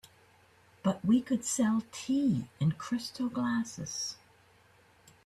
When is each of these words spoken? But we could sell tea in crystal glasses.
But 0.81 1.05
we 1.05 1.21
could 1.21 1.45
sell 1.45 1.83
tea 1.91 2.49
in 2.59 2.71
crystal 2.71 3.29
glasses. 3.29 4.15